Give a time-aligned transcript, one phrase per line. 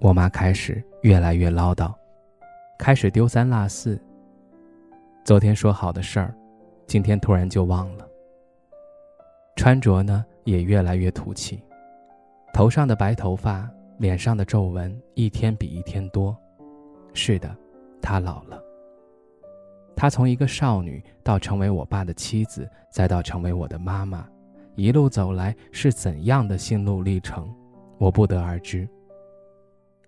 [0.00, 0.82] 我妈开始。
[1.02, 1.90] 越来越唠叨，
[2.78, 3.98] 开始丢三落四。
[5.24, 6.34] 昨天说好的事儿，
[6.86, 8.06] 今天突然就忘了。
[9.56, 11.62] 穿着呢也越来越土气，
[12.52, 16.36] 头上的白头发，脸上的皱纹一天比一天多。
[17.14, 17.56] 是的，
[18.02, 18.62] 她老了。
[19.96, 24.28] 她从一个少女到成为我爸的妻子，再到成为我的妈妈，
[24.74, 27.50] 一路走来是怎样的心路历程，
[27.96, 28.86] 我不得而知。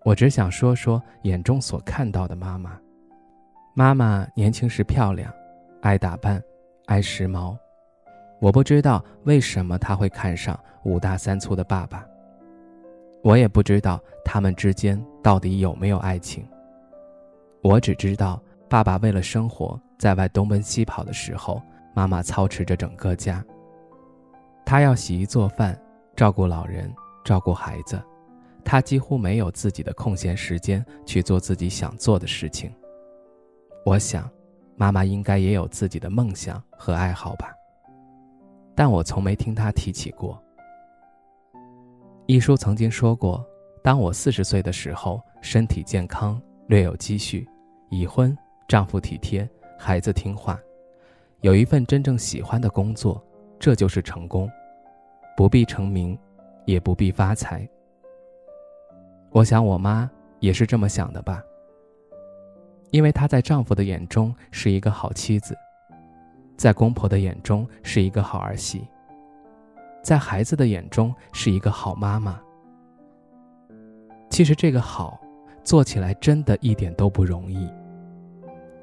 [0.04, 2.78] 我只想说说眼中所看到的妈妈。
[3.74, 5.32] 妈妈年轻时漂亮，
[5.80, 6.42] 爱打扮，
[6.86, 7.56] 爱时髦。
[8.40, 12.04] 我不知道为什么她会看上五大三粗的爸爸。
[13.22, 16.44] 我也不知道他们之间到底有没有爱情。
[17.62, 21.62] 我只知道，爸爸为了生活在外东奔西跑的时候，
[21.94, 23.44] 妈妈操持着整个家。
[24.66, 25.80] 他要洗衣做饭，
[26.16, 26.92] 照顾老人，
[27.24, 28.02] 照顾孩子。
[28.64, 32.72] 他几乎没有自己的空闲时间去做自己想做的事情。
[33.84, 34.30] 我想，
[34.76, 37.52] 妈妈应该也有自己的梦想和爱好吧，
[38.74, 40.40] 但我从没听她提起过。
[42.26, 43.44] 一书曾经说过，
[43.82, 47.46] 当我四十岁的时候，身体健康，略有积蓄，
[47.90, 48.36] 已婚，
[48.68, 50.58] 丈夫体贴，孩子听话，
[51.40, 53.22] 有一份真正喜欢的工作，
[53.58, 54.48] 这就是成功，
[55.36, 56.16] 不必成名，
[56.64, 57.68] 也不必发财。
[59.32, 61.42] 我想，我妈也是这么想的吧。
[62.90, 65.56] 因为她在丈夫的眼中是一个好妻子，
[66.54, 68.86] 在公婆的眼中是一个好儿媳，
[70.02, 72.38] 在孩子的眼中是一个好妈妈。
[74.28, 75.18] 其实这个好，
[75.64, 77.66] 做起来真的一点都不容易，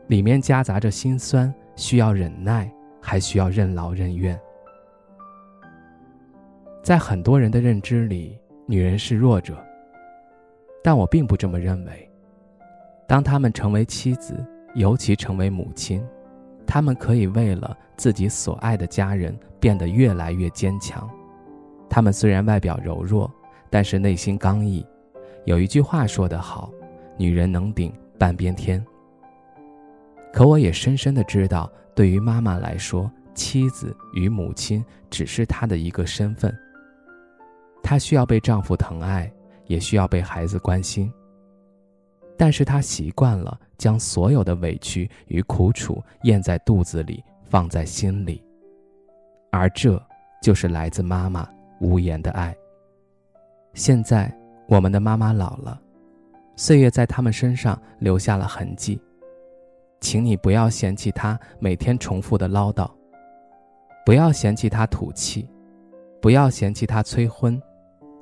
[0.08, 4.40] 里面夹杂着心酸，需要忍耐，还需要任劳任怨。
[6.82, 8.36] 在很多人的认知里，
[8.66, 9.56] 女人是弱者。
[10.84, 12.10] 但我并不这么认为。
[13.08, 14.46] 当他们成为妻子，
[14.76, 16.04] 尤其成为母亲，
[16.66, 21.10] 他们可以为了自己所爱的家人变得越来越坚强。
[21.90, 23.32] 他们虽然外表柔弱，
[23.70, 24.86] 但是内心刚毅。
[25.46, 26.72] 有一句话说得好
[27.18, 28.86] ：“女人能顶半边天。”
[30.32, 36.56] 可我也深深的知道，对于妈妈来说，妻子与母亲只是她的一个身份。
[37.82, 39.32] 她需要被丈夫疼爱。
[39.70, 41.14] 也需要被孩子关心，
[42.36, 48.44] 但是他习惯了将所有的委屈与苦楚咽在肚子里，放在心里，
[49.52, 50.02] 而这
[50.42, 51.48] 就是来自妈妈
[51.80, 52.54] 无言的爱。
[53.76, 54.36] 现在
[54.68, 55.80] 我们的妈妈老了，
[56.56, 59.00] 岁月在他们身上留下了痕迹，
[60.02, 62.90] 请你不要嫌弃她每天重复的唠叨，
[64.04, 65.48] 不要嫌弃她土气，
[66.20, 67.62] 不要嫌弃她催婚。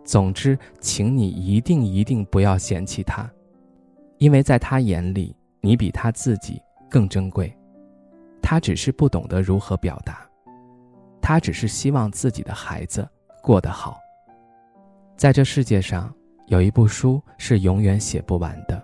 [0.08, 3.30] 总之，请你一定一定不要嫌弃他，
[4.20, 7.54] 因为在他眼里，你比他自己更珍贵。
[8.42, 10.26] 他只是不懂得如何表达，
[11.22, 13.06] 他只是希望自己的孩子
[13.44, 14.00] 过得好。
[15.18, 16.14] 在这世界上，
[16.46, 18.82] 有一部书是永远写不完的，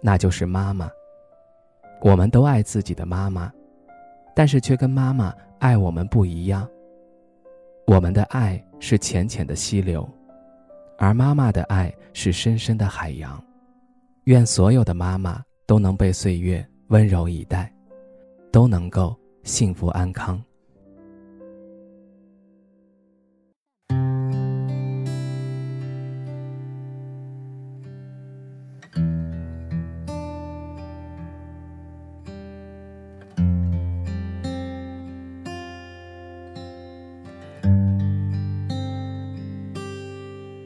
[0.00, 0.90] 那就是妈妈。
[2.00, 3.52] 我们都爱自己的妈妈，
[4.34, 6.66] 但是却跟妈妈爱我们不一样。
[7.86, 10.08] 我们的爱是浅浅的溪流。
[10.98, 13.42] 而妈妈的爱是深深的海洋，
[14.24, 17.72] 愿所有的妈妈都能被岁月温柔以待，
[18.50, 20.42] 都能够幸福安康。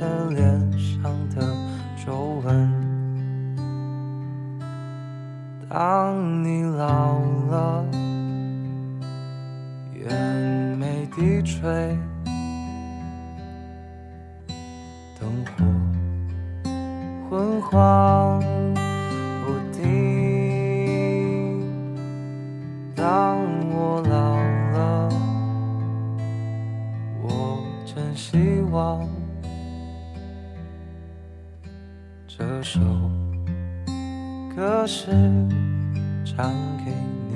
[0.00, 1.54] 老的脸上的
[2.04, 2.72] 皱纹。
[5.68, 7.18] 当你老
[7.50, 7.84] 了，
[9.94, 10.10] 眼
[10.78, 11.96] 眉低垂，
[15.20, 15.64] 灯火
[17.28, 18.40] 昏黄
[19.44, 19.82] 不定。
[22.96, 23.38] 当
[23.70, 24.40] 我老
[24.72, 25.08] 了，
[27.22, 29.06] 我真希望
[32.72, 32.78] 首。
[34.54, 35.10] 歌是
[36.24, 36.52] 唱
[36.84, 37.29] 给你。